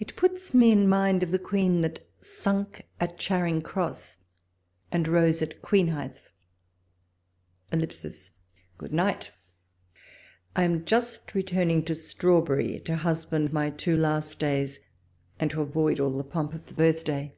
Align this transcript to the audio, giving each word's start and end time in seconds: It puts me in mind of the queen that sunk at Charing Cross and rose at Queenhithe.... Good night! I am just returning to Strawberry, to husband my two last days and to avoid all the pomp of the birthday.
It 0.00 0.16
puts 0.16 0.54
me 0.54 0.72
in 0.72 0.88
mind 0.88 1.22
of 1.22 1.30
the 1.30 1.38
queen 1.38 1.82
that 1.82 2.04
sunk 2.20 2.82
at 2.98 3.16
Charing 3.16 3.62
Cross 3.62 4.16
and 4.90 5.06
rose 5.06 5.40
at 5.40 5.62
Queenhithe.... 5.62 6.18
Good 7.70 8.92
night! 8.92 9.30
I 10.56 10.64
am 10.64 10.84
just 10.84 11.32
returning 11.32 11.84
to 11.84 11.94
Strawberry, 11.94 12.80
to 12.80 12.96
husband 12.96 13.52
my 13.52 13.70
two 13.70 13.96
last 13.96 14.40
days 14.40 14.80
and 15.38 15.48
to 15.52 15.62
avoid 15.62 16.00
all 16.00 16.10
the 16.10 16.24
pomp 16.24 16.52
of 16.52 16.66
the 16.66 16.74
birthday. 16.74 17.36